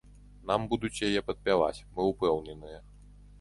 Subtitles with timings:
[0.51, 2.81] Нам будуць яе падпяваць, мы упэўненыя.